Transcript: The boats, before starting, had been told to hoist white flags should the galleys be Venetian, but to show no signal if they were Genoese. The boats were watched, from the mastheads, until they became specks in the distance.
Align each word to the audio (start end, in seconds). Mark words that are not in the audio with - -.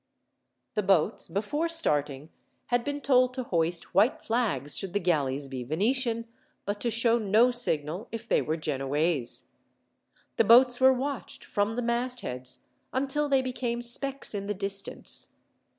The 0.73 0.81
boats, 0.81 1.27
before 1.29 1.69
starting, 1.69 2.31
had 2.73 2.83
been 2.83 3.01
told 3.01 3.35
to 3.35 3.43
hoist 3.43 3.93
white 3.93 4.19
flags 4.19 4.75
should 4.75 4.93
the 4.93 4.99
galleys 4.99 5.47
be 5.47 5.63
Venetian, 5.63 6.27
but 6.65 6.81
to 6.81 6.89
show 6.89 7.19
no 7.19 7.51
signal 7.51 8.07
if 8.11 8.27
they 8.27 8.41
were 8.41 8.57
Genoese. 8.57 9.53
The 10.37 10.43
boats 10.43 10.79
were 10.81 10.91
watched, 10.91 11.45
from 11.45 11.75
the 11.75 11.83
mastheads, 11.83 12.63
until 12.91 13.29
they 13.29 13.43
became 13.43 13.79
specks 13.79 14.33
in 14.33 14.47
the 14.47 14.55
distance. 14.55 15.35